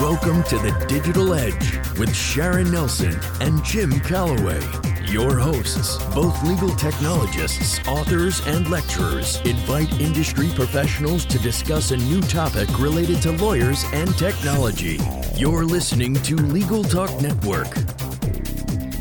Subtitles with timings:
[0.00, 4.60] Welcome to the Digital Edge with Sharon Nelson and Jim Calloway.
[5.04, 12.20] Your hosts, both legal technologists, authors, and lecturers, invite industry professionals to discuss a new
[12.22, 14.98] topic related to lawyers and technology.
[15.36, 17.68] You're listening to Legal Talk Network.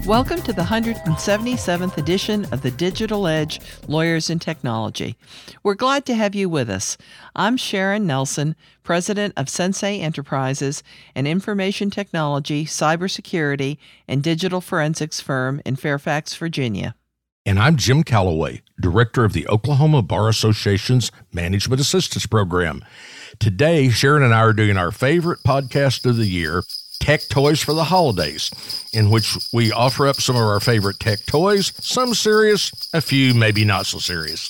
[0.05, 5.15] Welcome to the 177th edition of the Digital Edge Lawyers and Technology.
[5.63, 6.97] We're glad to have you with us.
[7.37, 10.83] I'm Sharon Nelson, president of Sensei Enterprises,
[11.15, 16.95] an information technology, cybersecurity, and digital forensics firm in Fairfax, Virginia.
[17.45, 22.83] And I'm Jim Calloway, director of the Oklahoma Bar Association's Management Assistance Program.
[23.39, 26.61] Today, Sharon and I are doing our favorite podcast of the year
[27.03, 28.49] Tech Toys for the Holidays,
[28.93, 33.33] in which we offer up some of our favorite tech toys, some serious, a few
[33.33, 34.49] maybe not so serious.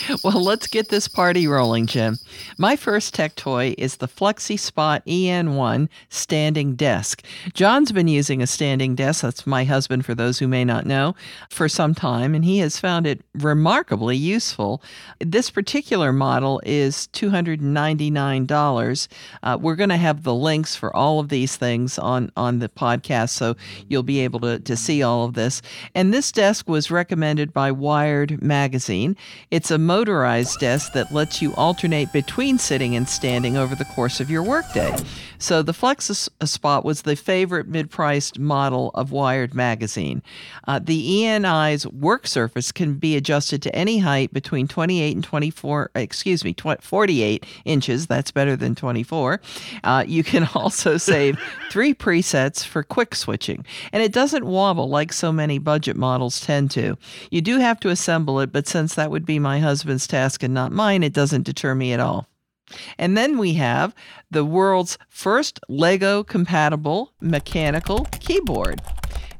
[0.24, 2.18] well, let's get this party rolling, Jim.
[2.58, 7.22] My first tech toy is the FlexiSpot EN1 standing desk.
[7.52, 11.14] John's been using a standing desk, that's my husband for those who may not know,
[11.48, 14.82] for some time, and he has found it remarkably useful.
[15.20, 19.08] This particular model is $299.
[19.44, 22.58] Uh, we're going to have the links for all of these things things on on
[22.58, 23.56] the podcast, so
[23.88, 25.62] you'll be able to to see all of this.
[25.94, 29.16] And this desk was recommended by Wired magazine.
[29.50, 34.20] It's a motorized desk that lets you alternate between sitting and standing over the course
[34.20, 34.96] of your workday.
[35.44, 40.22] So the Flexus Spot was the favorite mid-priced model of Wired magazine.
[40.66, 45.90] Uh, the EN1's work surface can be adjusted to any height between 28 and 24,
[45.96, 48.06] excuse me, 48 inches.
[48.06, 49.42] That's better than 24.
[49.84, 51.38] Uh, you can also save
[51.70, 56.70] three presets for quick switching, and it doesn't wobble like so many budget models tend
[56.70, 56.96] to.
[57.30, 60.54] You do have to assemble it, but since that would be my husband's task and
[60.54, 62.28] not mine, it doesn't deter me at all.
[62.98, 63.94] And then we have
[64.30, 68.80] the world's first Lego compatible mechanical keyboard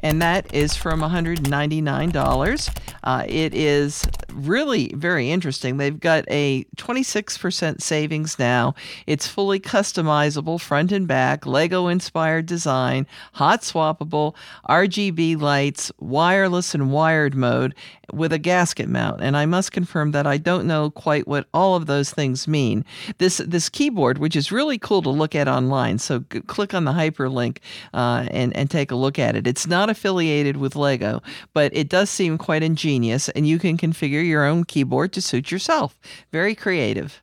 [0.04, 2.78] and that is from $199.
[3.02, 5.76] Uh, it is really very interesting.
[5.76, 8.74] They've got a 26% savings now.
[9.06, 14.34] It's fully customizable front and back, Lego inspired design, hot swappable,
[14.68, 17.74] RGB lights, wireless and wired mode
[18.12, 19.20] with a gasket mount.
[19.20, 22.84] And I must confirm that I don't know quite what all of those things mean.
[23.18, 26.84] This this keyboard, which is really cool to look at online, so g- click on
[26.84, 27.58] the hyperlink
[27.92, 29.46] uh, and and take a look at it.
[29.46, 34.23] It's not affiliated with Lego, but it does seem quite ingenious, and you can configure
[34.24, 35.98] your own keyboard to suit yourself.
[36.32, 37.22] Very creative.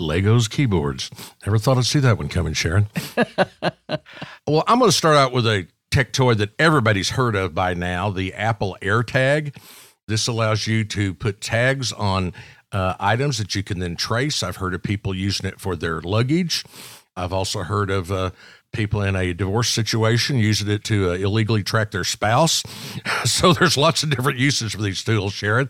[0.00, 1.10] Legos keyboards.
[1.44, 2.86] Never thought I'd see that one coming, Sharon.
[4.46, 7.74] well, I'm going to start out with a tech toy that everybody's heard of by
[7.74, 9.56] now the Apple AirTag.
[10.06, 12.32] This allows you to put tags on
[12.72, 14.42] uh, items that you can then trace.
[14.42, 16.64] I've heard of people using it for their luggage.
[17.16, 18.30] I've also heard of uh,
[18.74, 22.62] people in a divorce situation using it to uh, illegally track their spouse.
[23.24, 25.68] so there's lots of different uses for these tools, Sharon.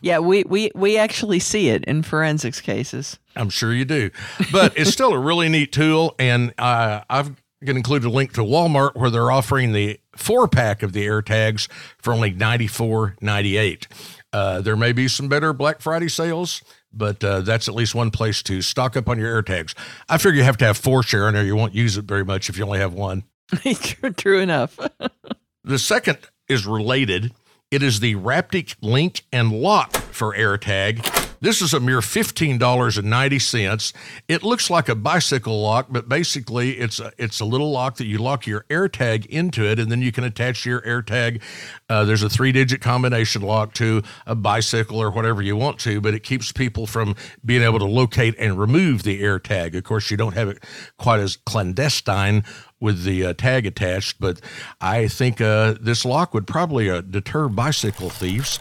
[0.00, 3.18] Yeah, we, we, we actually see it in forensics cases.
[3.34, 4.10] I'm sure you do.
[4.52, 6.14] But it's still a really neat tool.
[6.18, 10.48] And uh, I've going to include a link to Walmart where they're offering the four
[10.48, 13.86] pack of the AirTags for only $94.98.
[14.32, 16.62] Uh, there may be some better Black Friday sales
[16.92, 19.74] but uh, that's at least one place to stock up on your AirTags.
[20.08, 22.48] I figure you have to have four, Sharon, or you won't use it very much
[22.48, 23.24] if you only have one.
[24.16, 24.78] True enough.
[25.64, 27.32] the second is related.
[27.70, 31.31] It is the Raptic Link and Lock for AirTag.
[31.42, 33.92] This is a mere $15.90.
[34.28, 38.06] It looks like a bicycle lock, but basically it's a, it's a little lock that
[38.06, 41.42] you lock your AirTag into it, and then you can attach your AirTag.
[41.88, 46.00] Uh, there's a three digit combination lock to a bicycle or whatever you want to,
[46.00, 49.76] but it keeps people from being able to locate and remove the AirTag.
[49.76, 50.62] Of course, you don't have it
[50.96, 52.44] quite as clandestine
[52.78, 54.40] with the uh, tag attached, but
[54.80, 58.60] I think uh, this lock would probably uh, deter bicycle thieves.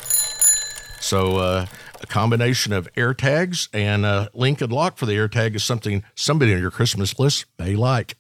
[1.00, 1.66] So, uh,
[2.02, 6.54] a combination of AirTags and a link and lock for the AirTag is something somebody
[6.54, 8.16] on your Christmas list may like.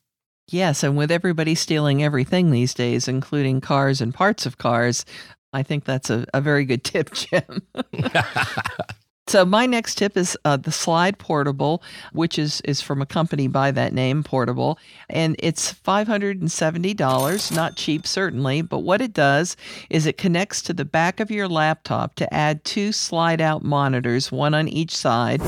[0.48, 5.06] Yes, and with everybody stealing everything these days, including cars and parts of cars,
[5.54, 7.62] I think that's a, a very good tip, Jim.
[9.28, 11.82] So my next tip is uh, the Slide Portable,
[12.12, 14.78] which is is from a company by that name, Portable,
[15.10, 17.52] and it's five hundred and seventy dollars.
[17.52, 19.56] Not cheap, certainly, but what it does
[19.90, 24.32] is it connects to the back of your laptop to add two slide out monitors,
[24.32, 25.42] one on each side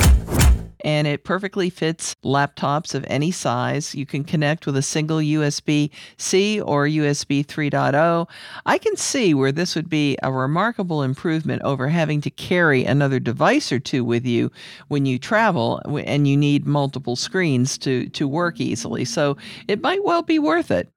[0.84, 3.96] and it perfectly fits laptops of any size.
[3.96, 8.30] You can connect with a single USB C or USB 3.0.
[8.66, 13.20] I can see where this would be a remarkable improvement over having to carry another
[13.20, 14.52] device or two with you
[14.88, 19.06] when you travel and you need multiple screens to, to work easily.
[19.06, 19.38] So
[19.68, 20.90] it might well be worth it.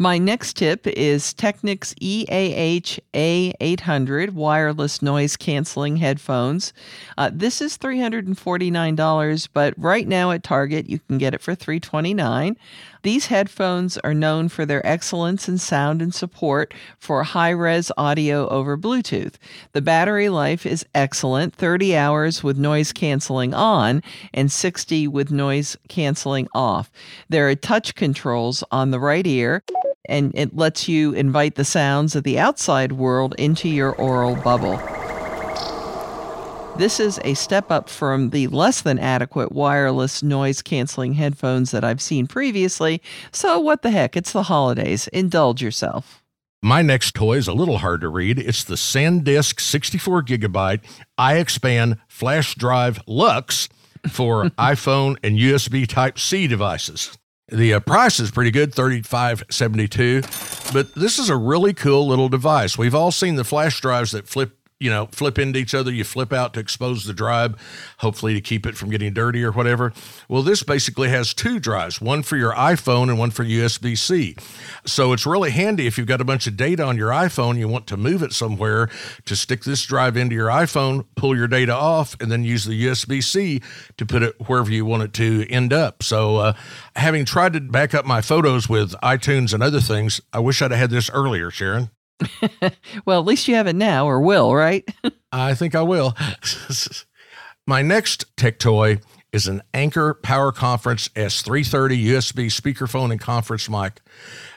[0.00, 6.72] My next tip is Technics EAH A800 wireless noise canceling headphones.
[7.16, 12.54] Uh, this is $349, but right now at Target you can get it for $329.
[13.02, 18.48] These headphones are known for their excellence in sound and support for high res audio
[18.50, 19.34] over Bluetooth.
[19.72, 25.76] The battery life is excellent 30 hours with noise canceling on and 60 with noise
[25.88, 26.88] canceling off.
[27.28, 29.64] There are touch controls on the right ear
[30.08, 34.80] and it lets you invite the sounds of the outside world into your aural bubble.
[36.78, 41.82] This is a step up from the less than adequate wireless noise canceling headphones that
[41.82, 43.02] I've seen previously.
[43.32, 44.16] So, what the heck?
[44.16, 45.08] It's the holidays.
[45.08, 46.22] Indulge yourself.
[46.62, 48.38] My next toy is a little hard to read.
[48.38, 50.84] It's the SanDisk 64 gigabyte
[51.18, 53.68] iXpand flash drive Lux
[54.08, 57.17] for iPhone and USB Type C devices.
[57.50, 60.20] The uh, price is pretty good, thirty-five seventy-two,
[60.74, 62.76] but this is a really cool little device.
[62.76, 65.90] We've all seen the flash drives that flip you know, flip into each other.
[65.90, 67.56] You flip out to expose the drive,
[67.98, 69.92] hopefully to keep it from getting dirty or whatever.
[70.28, 74.36] Well, this basically has two drives, one for your iPhone and one for USB C.
[74.86, 77.68] So it's really handy if you've got a bunch of data on your iPhone, you
[77.68, 78.88] want to move it somewhere
[79.24, 82.86] to stick this drive into your iPhone, pull your data off, and then use the
[82.86, 83.60] USB C
[83.96, 86.02] to put it wherever you want it to end up.
[86.02, 86.52] So, uh,
[86.94, 90.70] having tried to back up my photos with iTunes and other things, I wish I'd
[90.70, 91.90] have had this earlier, Sharon.
[93.04, 94.88] well, at least you have it now or will, right?
[95.32, 96.16] I think I will.
[97.66, 99.00] My next tech toy
[99.32, 104.00] is an Anker Power Conference S330 USB speakerphone and conference mic.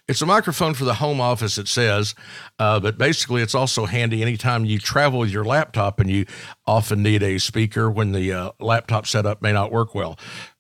[0.08, 2.16] It's a microphone for the home office, it says,
[2.58, 6.26] uh, but basically it's also handy anytime you travel with your laptop and you
[6.66, 10.18] often need a speaker when the uh, laptop setup may not work well.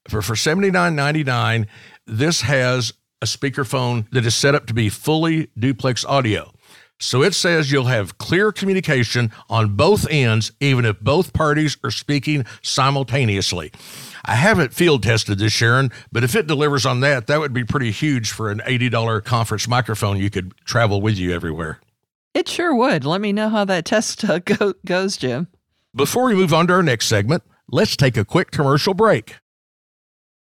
[0.10, 1.68] For, for $79.99,
[2.06, 6.52] this has a speakerphone that is set up to be fully duplex audio.
[7.02, 11.90] So it says you'll have clear communication on both ends, even if both parties are
[11.90, 13.72] speaking simultaneously.
[14.24, 17.64] I haven't field tested this, Sharon, but if it delivers on that, that would be
[17.64, 21.80] pretty huge for an $80 conference microphone you could travel with you everywhere.
[22.36, 23.04] It sure would.
[23.04, 25.48] Let me know how that test uh, go- goes, Jim.
[25.96, 29.38] Before we move on to our next segment, let's take a quick commercial break.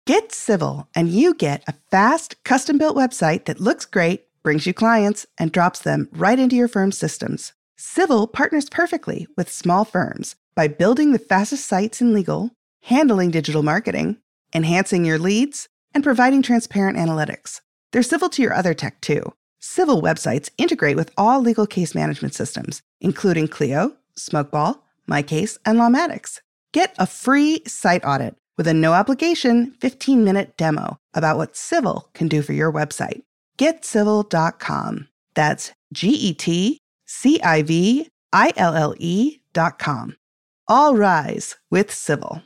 [0.06, 4.74] Get civil, and you get a fast, custom built website that looks great brings you
[4.74, 7.54] clients, and drops them right into your firm's systems.
[7.78, 12.52] Civil partners perfectly with small firms by building the fastest sites in legal,
[12.84, 14.18] handling digital marketing,
[14.54, 17.62] enhancing your leads, and providing transparent analytics.
[17.92, 19.34] They're civil to your other tech too.
[19.60, 24.80] Civil websites integrate with all legal case management systems, including Clio, Smokeball,
[25.10, 26.42] MyCase, and Lawmatics.
[26.74, 32.10] Get a free site audit with a no obligation 15 minute demo about what Civil
[32.14, 33.22] can do for your website
[33.58, 35.08] getcivil.com.
[35.34, 40.16] That's G E T C I V I L L E.com.
[40.68, 42.42] All rise with Civil.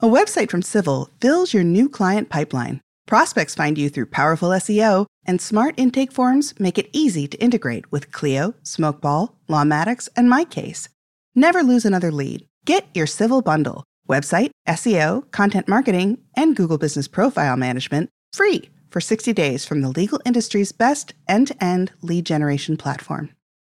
[0.00, 2.80] A website from Civil fills your new client pipeline.
[3.06, 7.90] Prospects find you through powerful SEO, and smart intake forms make it easy to integrate
[7.90, 10.88] with Clio, Smokeball, Lawmatics, and MyCase.
[11.34, 12.46] Never lose another lead.
[12.64, 19.00] Get your Civil bundle website, SEO, content marketing, and Google Business Profile Management free for
[19.00, 23.30] 60 days from the legal industry's best end to end lead generation platform.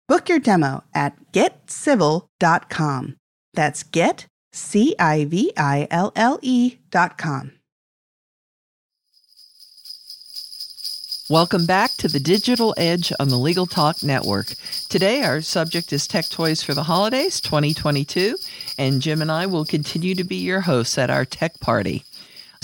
[0.06, 3.16] Book your demo at getcivil.com.
[3.54, 4.26] That's get.
[11.30, 14.54] Welcome back to the Digital Edge on the Legal Talk Network.
[14.90, 18.36] Today, our subject is Tech Toys for the Holidays 2022,
[18.78, 22.04] and Jim and I will continue to be your hosts at our tech party.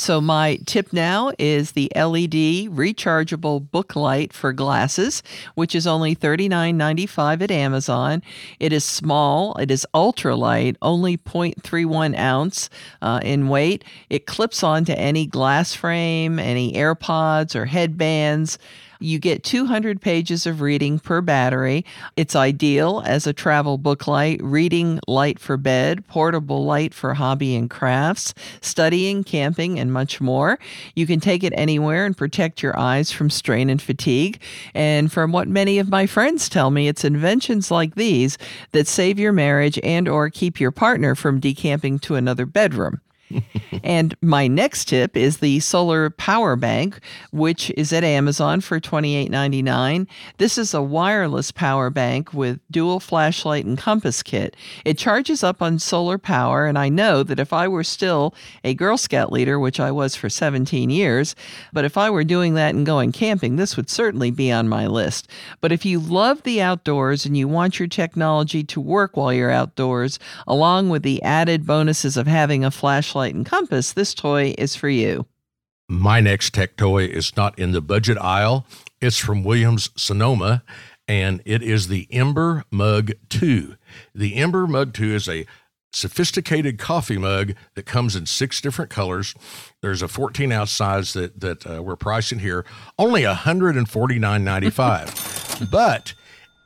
[0.01, 5.23] So, my tip now is the LED rechargeable book light for glasses,
[5.57, 8.23] which is only $39.95 at Amazon.
[8.59, 12.71] It is small, it is ultra light, only 0.31 ounce
[13.03, 13.85] uh, in weight.
[14.09, 18.59] It clips onto any glass frame, any AirPods or headbands.
[19.03, 21.87] You get 200 pages of reading per battery.
[22.17, 27.57] It's ideal as a travel book light, reading light for bed, portable light for hobby
[27.57, 30.59] and crafts, studying, camping, and much more.
[30.95, 34.39] You can take it anywhere and protect your eyes from strain and fatigue.
[34.75, 38.37] And from what many of my friends tell me, it's inventions like these
[38.73, 43.01] that save your marriage and or keep your partner from decamping to another bedroom.
[43.85, 50.07] and my next tip is the solar power bank, which is at Amazon for $28.99.
[50.39, 54.57] This is a wireless power bank with dual flashlight and compass kit.
[54.85, 58.35] It charges up on solar power, and I know that if I were still
[58.65, 61.35] a Girl Scout leader, which I was for 17 years,
[61.73, 64.87] but if I were doing that and going camping, this would certainly be on my
[64.87, 65.29] list.
[65.61, 69.51] But if you love the outdoors and you want your technology to work while you're
[69.51, 74.77] outdoors, along with the added bonuses of having a flashlight and compass, this toy is
[74.77, 75.27] for you.
[75.89, 78.67] My next tech toy is not in the budget aisle.
[79.01, 80.63] It's from Williams Sonoma,
[81.09, 83.77] and it is the Ember Mug 2.
[84.15, 85.47] The Ember Mug 2 is a
[85.93, 89.35] sophisticated coffee mug that comes in six different colors.
[89.83, 92.65] There's a 14 ounce size that that uh, we're pricing here,
[92.99, 95.71] only 149.95.
[95.73, 96.15] but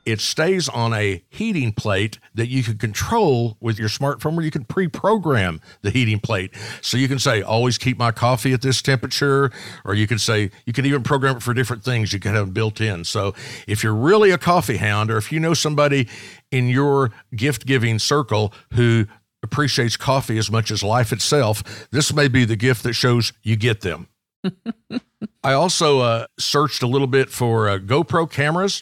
[0.05, 4.51] it stays on a heating plate that you can control with your smartphone, where you
[4.51, 6.53] can pre-program the heating plate.
[6.81, 9.51] So you can say, "Always keep my coffee at this temperature,"
[9.83, 12.13] or you can say, you can even program it for different things.
[12.13, 13.03] You can have them built in.
[13.03, 13.33] So
[13.67, 16.07] if you're really a coffee hound, or if you know somebody
[16.51, 19.05] in your gift-giving circle who
[19.43, 23.55] appreciates coffee as much as life itself, this may be the gift that shows you
[23.55, 24.07] get them.
[25.43, 28.81] I also uh, searched a little bit for uh, GoPro cameras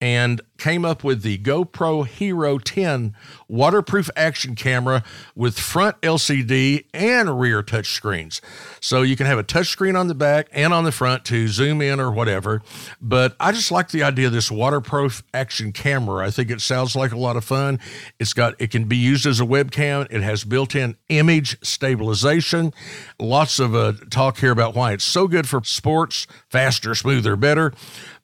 [0.00, 3.14] and came up with the GoPro Hero 10
[3.48, 5.02] waterproof action camera
[5.34, 8.40] with front LCD and rear touchscreens.
[8.80, 11.80] So you can have a touchscreen on the back and on the front to zoom
[11.80, 12.62] in or whatever.
[13.00, 16.26] But I just like the idea of this waterproof action camera.
[16.26, 17.80] I think it sounds like a lot of fun.
[18.18, 20.06] It's got it can be used as a webcam.
[20.10, 22.72] It has built-in image stabilization.
[23.18, 27.72] Lots of uh, talk here about why it's so good for sports, faster, smoother, better.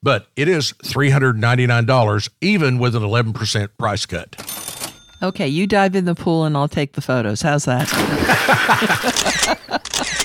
[0.03, 4.35] But it is $399 even with an 11% price cut.
[5.23, 7.41] Okay, you dive in the pool and I'll take the photos.
[7.41, 7.87] How's that?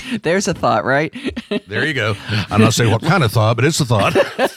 [0.23, 1.13] There's a thought, right?
[1.67, 2.15] there you go.
[2.49, 4.15] I'm not saying what kind of thought, but it's a thought.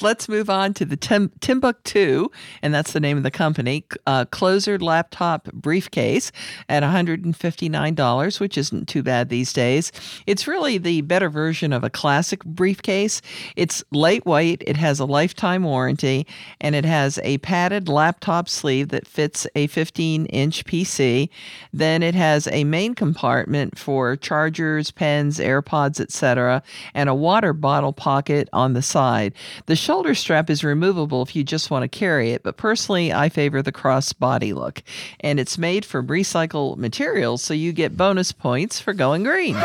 [0.00, 2.28] Let's move on to the Tim- Timbuk2,
[2.62, 6.32] and that's the name of the company, uh, Closer laptop briefcase
[6.68, 9.92] at $159, which isn't too bad these days.
[10.26, 13.22] It's really the better version of a classic briefcase.
[13.56, 16.26] It's lightweight, it has a lifetime warranty,
[16.60, 21.28] and it has a padded laptop sleeve that fits a 15 inch PC.
[21.72, 26.62] Then it has a main compartment for chargers, pens, AirPods, etc.,
[26.94, 29.32] and a water bottle pocket on the side.
[29.66, 33.28] The shoulder strap is removable if you just want to carry it, but personally, I
[33.28, 34.82] favor the cross body look.
[35.20, 39.56] And it's made from recycled materials, so you get bonus points for going green.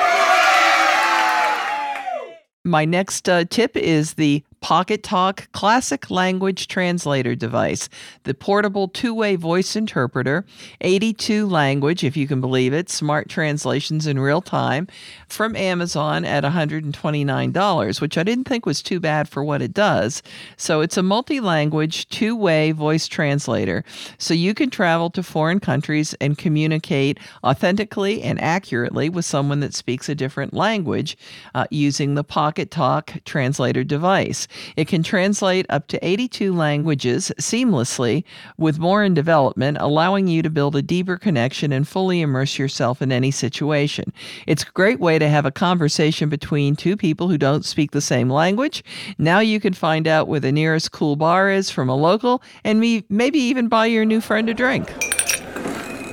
[2.66, 7.90] My next uh, tip is the Pocketalk Classic Language Translator device,
[8.24, 10.46] the portable two way voice interpreter,
[10.82, 14.88] 82 language, if you can believe it, smart translations in real time,
[15.28, 20.22] from Amazon at $129, which I didn't think was too bad for what it does.
[20.58, 23.84] So it's a multi language, two way voice translator.
[24.18, 29.74] So you can travel to foreign countries and communicate authentically and accurately with someone that
[29.74, 31.18] speaks a different language
[31.56, 34.48] uh, using the Pocketalk translator device.
[34.76, 38.24] It can translate up to 82 languages seamlessly,
[38.58, 43.02] with more in development, allowing you to build a deeper connection and fully immerse yourself
[43.02, 44.14] in any situation.
[44.48, 48.02] It's a great way to have a conversation between two people who don't speak the
[48.02, 48.84] same language.
[49.18, 52.80] Now you can find out where the nearest cool bar is from a local and
[52.80, 54.94] maybe even buy your new friend a drink.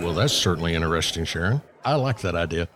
[0.03, 1.63] Well, that's certainly interesting, Sharon.
[1.85, 2.69] I like that idea.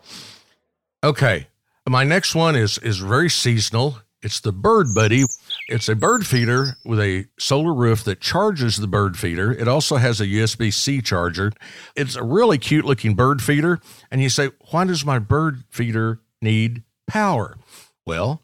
[1.02, 1.46] Okay.
[1.88, 3.98] My next one is is very seasonal.
[4.22, 5.24] It's the Bird Buddy.
[5.68, 9.50] It's a bird feeder with a solar roof that charges the bird feeder.
[9.52, 11.52] It also has a USB C charger.
[11.96, 13.80] It's a really cute looking bird feeder.
[14.10, 17.56] And you say, why does my bird feeder need power?
[18.04, 18.42] Well,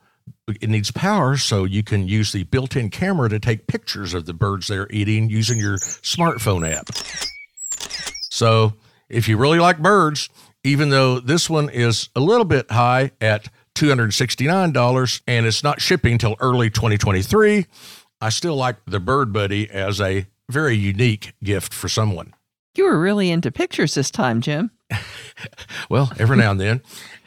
[0.49, 4.25] it needs power so you can use the built in camera to take pictures of
[4.25, 6.89] the birds they're eating using your smartphone app.
[8.31, 8.75] So
[9.09, 10.31] if you really like birds,
[10.65, 16.19] even though this one is a little bit high at $269 and it's not shipping
[16.19, 17.67] till early 2023.
[18.21, 22.35] I still like the Bird Buddy as a very unique gift for someone.
[22.77, 24.71] You were really into pictures this time, Jim.
[25.91, 26.83] well, every now and then.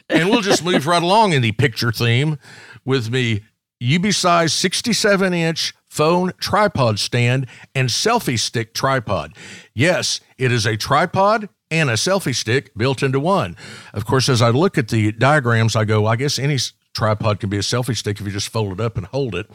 [0.08, 2.38] And we'll just move right along in the picture theme
[2.84, 3.42] with me
[3.82, 9.34] UBeesize 67 inch phone tripod stand and selfie stick tripod.
[9.74, 13.56] Yes, it is a tripod and a selfie stick built into one.
[13.94, 16.58] Of course, as I look at the diagrams, I go, I guess any
[16.94, 19.46] tripod can be a selfie stick if you just fold it up and hold it.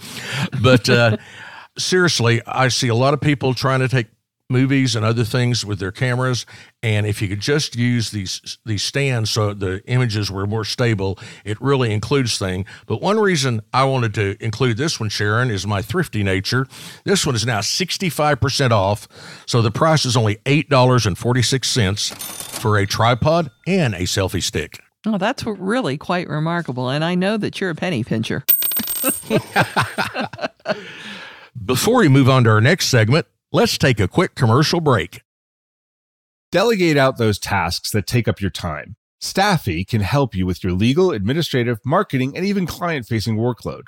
[0.61, 1.17] But uh,
[1.77, 4.07] seriously, I see a lot of people trying to take
[4.49, 6.45] movies and other things with their cameras.
[6.83, 11.17] And if you could just use these these stands so the images were more stable,
[11.43, 12.65] it really includes thing.
[12.85, 16.67] But one reason I wanted to include this one, Sharon, is my thrifty nature.
[17.05, 19.07] This one is now 65% off.
[19.45, 24.81] So the price is only $8.46 for a tripod and a selfie stick.
[25.07, 26.89] Oh, that's really quite remarkable.
[26.89, 28.43] And I know that you're a penny pincher.
[31.65, 35.21] Before we move on to our next segment, let's take a quick commercial break.
[36.51, 38.95] Delegate out those tasks that take up your time.
[39.19, 43.83] Staffy can help you with your legal, administrative, marketing, and even client facing workload.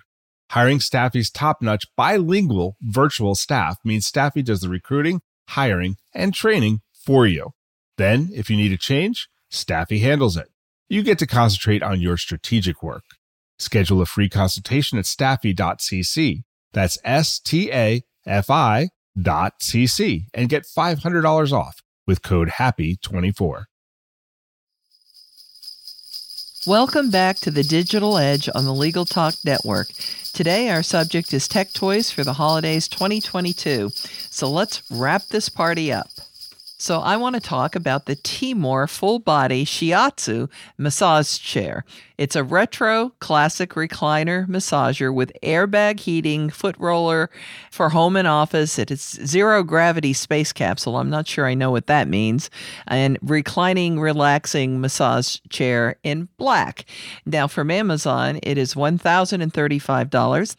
[0.52, 6.82] Hiring Staffy's top notch bilingual virtual staff means Staffy does the recruiting, hiring, and training
[6.94, 7.52] for you.
[7.98, 10.48] Then, if you need a change, Staffy handles it.
[10.90, 13.04] You get to concentrate on your strategic work.
[13.60, 16.44] Schedule a free consultation at staffy.cc.
[16.74, 18.90] That's S T A F I
[19.22, 23.66] dot cc and get $500 off with code HAPPY24.
[26.68, 29.88] Welcome back to the Digital Edge on the Legal Talk Network.
[30.34, 33.90] Today, our subject is tech toys for the holidays 2022.
[34.30, 36.10] So let's wrap this party up.
[36.80, 41.84] So, I want to talk about the Timor full body shiatsu massage chair.
[42.20, 47.32] It's a retro classic recliner massager with airbag heating, foot roller
[47.72, 48.78] for home and office.
[48.78, 50.98] It is zero gravity space capsule.
[50.98, 52.52] I'm not sure I know what that means.
[52.86, 56.86] And reclining, relaxing massage chair in black.
[57.26, 60.56] Now, from Amazon, it is $1,035.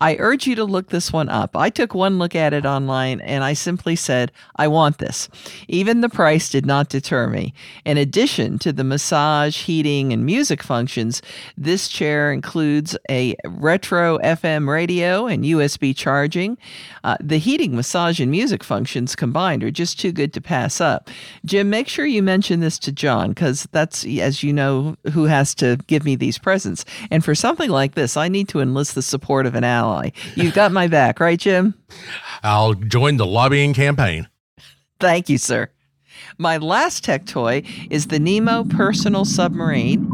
[0.00, 1.54] I urge you to look this one up.
[1.54, 5.28] I took one look at it online and I simply said, I want this.
[5.68, 7.52] Even the price did not deter me.
[7.84, 11.20] In addition to the massage, heating, and music functions,
[11.56, 16.56] this chair includes a retro FM radio and USB charging.
[17.04, 21.10] Uh, the heating, massage, and music functions combined are just too good to pass up.
[21.44, 25.54] Jim, make sure you mention this to John because that's, as you know, who has
[25.56, 26.86] to give me these presents.
[27.10, 30.10] And for something like this, I need to enlist the support of an ally ally.
[30.34, 31.74] You've got my back, right, Jim?
[32.42, 34.28] I'll join the lobbying campaign.
[34.98, 35.70] Thank you, sir.
[36.38, 40.10] My last tech toy is the Nemo Personal Submarine.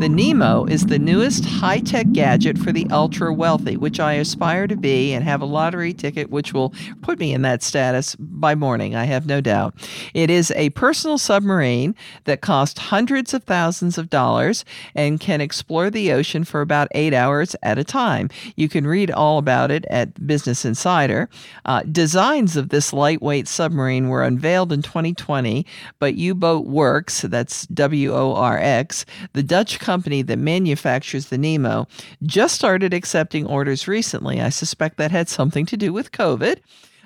[0.00, 4.66] The Nemo is the newest high tech gadget for the ultra wealthy, which I aspire
[4.66, 8.56] to be and have a lottery ticket which will put me in that status by
[8.56, 9.74] morning, I have no doubt.
[10.12, 14.64] It is a personal submarine that costs hundreds of thousands of dollars
[14.96, 18.30] and can explore the ocean for about eight hours at a time.
[18.56, 21.28] You can read all about it at Business Insider.
[21.64, 25.64] Uh, designs of this lightweight submarine were unveiled in 2020,
[26.00, 31.36] but U Boat Worx, that's W O R X, the Dutch company that manufactures the
[31.36, 31.86] Nemo
[32.22, 34.40] just started accepting orders recently.
[34.40, 36.60] I suspect that had something to do with COVID.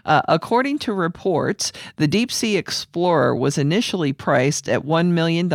[0.04, 5.48] Uh, according to reports, the Deep Sea Explorer was initially priced at $1 million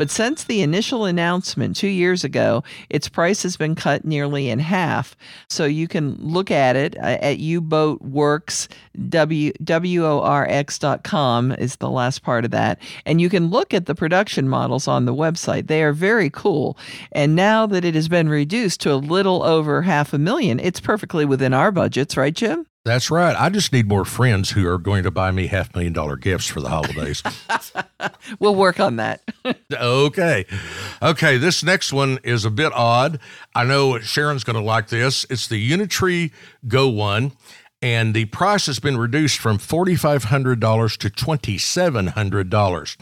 [0.00, 4.58] but since the initial announcement two years ago, its price has been cut nearly in
[4.58, 5.14] half.
[5.50, 8.68] So you can look at it uh, at uboatworks,
[9.10, 12.80] W O R X.com is the last part of that.
[13.04, 15.66] And you can look at the production models on the website.
[15.66, 16.78] They are very cool.
[17.12, 20.80] And now that it has been reduced to a little over half a million, it's
[20.80, 22.66] perfectly within our budgets, right, Jim?
[22.86, 23.36] That's right.
[23.38, 26.46] I just need more friends who are going to buy me half million dollar gifts
[26.46, 27.22] for the holidays.
[28.38, 29.20] we'll work on that.
[29.72, 30.46] Okay.
[31.02, 31.36] Okay.
[31.38, 33.18] This next one is a bit odd.
[33.54, 35.26] I know Sharon's going to like this.
[35.30, 36.32] It's the Unitree
[36.66, 37.32] Go One,
[37.82, 42.96] and the price has been reduced from $4,500 to $2,700.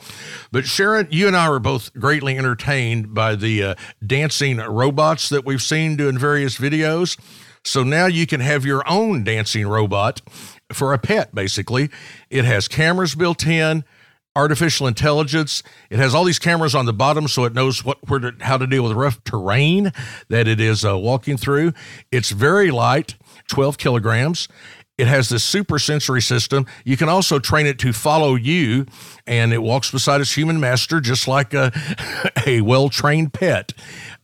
[0.52, 3.74] But Sharon, you and I were both greatly entertained by the uh,
[4.06, 7.18] dancing robots that we've seen doing various videos.
[7.64, 10.22] So now you can have your own dancing robot
[10.72, 11.90] for a pet, basically.
[12.30, 13.84] It has cameras built in,
[14.38, 15.64] artificial intelligence.
[15.90, 18.56] It has all these cameras on the bottom so it knows what where to, how
[18.56, 19.92] to deal with rough terrain
[20.28, 21.72] that it is uh, walking through.
[22.12, 23.16] It's very light,
[23.48, 24.46] 12 kilograms.
[24.96, 26.66] It has this super sensory system.
[26.84, 28.86] You can also train it to follow you,
[29.26, 31.72] and it walks beside its human master just like a,
[32.46, 33.72] a well trained pet.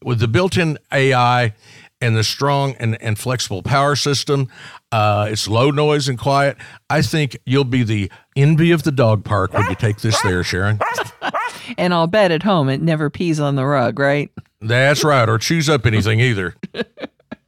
[0.03, 1.55] With the built in AI,
[2.01, 4.49] and the strong and, and flexible power system.
[4.93, 6.57] Uh, it's low noise and quiet.
[6.91, 10.45] I think you'll be the envy of the dog park when you take this there,
[10.45, 10.81] Sharon.
[11.79, 14.31] and I'll bet at home it never pees on the rug, right?
[14.61, 16.55] That's right, or chews up anything either.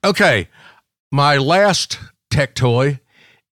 [0.07, 0.49] Okay,
[1.11, 1.99] my last
[2.31, 3.01] tech toy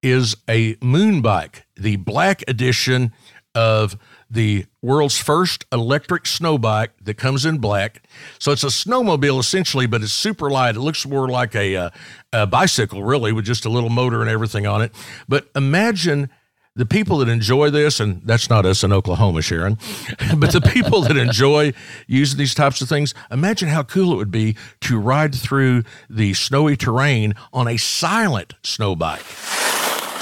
[0.04, 3.12] is a moon bike, the black edition
[3.56, 3.98] of
[4.30, 8.02] the world's first electric snow bike that comes in black.
[8.38, 10.76] So it's a snowmobile essentially, but it's super light.
[10.76, 11.90] It looks more like a, uh,
[12.32, 14.92] a bicycle, really, with just a little motor and everything on it.
[15.26, 16.28] But imagine
[16.76, 19.78] the people that enjoy this, and that's not us in Oklahoma, Sharon,
[20.36, 21.72] but the people that enjoy
[22.06, 26.34] using these types of things, imagine how cool it would be to ride through the
[26.34, 29.24] snowy terrain on a silent snow bike.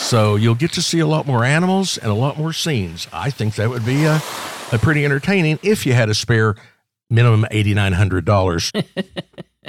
[0.03, 3.09] So you'll get to see a lot more animals and a lot more scenes.
[3.13, 4.17] I think that would be a,
[4.73, 6.57] a pretty entertaining if you had a spare
[7.09, 8.85] minimum $8,900.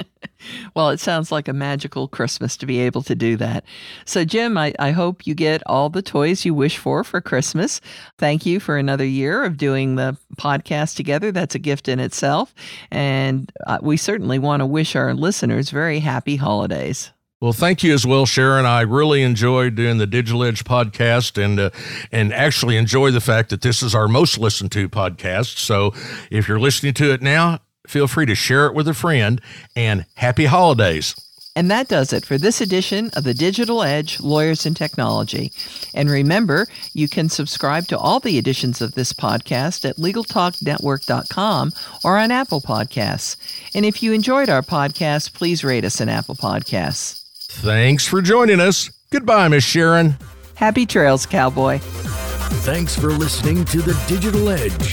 [0.74, 3.64] Well, it sounds like a magical Christmas to be able to do that.
[4.04, 7.80] So, Jim, I, I hope you get all the toys you wish for for Christmas.
[8.18, 11.32] Thank you for another year of doing the podcast together.
[11.32, 12.54] That's a gift in itself.
[12.90, 17.10] And uh, we certainly want to wish our listeners very happy holidays.
[17.44, 18.64] Well, thank you as well, Sharon.
[18.64, 21.70] I really enjoyed doing the Digital Edge podcast, and uh,
[22.10, 25.58] and actually enjoy the fact that this is our most listened to podcast.
[25.58, 25.92] So,
[26.30, 29.42] if you're listening to it now, feel free to share it with a friend.
[29.76, 31.14] And happy holidays.
[31.54, 35.52] And that does it for this edition of the Digital Edge Lawyers and Technology.
[35.92, 42.16] And remember, you can subscribe to all the editions of this podcast at LegalTalkNetwork.com or
[42.16, 43.36] on Apple Podcasts.
[43.74, 47.23] And if you enjoyed our podcast, please rate us in Apple Podcasts.
[47.62, 48.90] Thanks for joining us.
[49.10, 50.16] Goodbye, Miss Sharon.
[50.54, 51.78] Happy trails, cowboy.
[52.62, 54.92] Thanks for listening to The Digital Edge,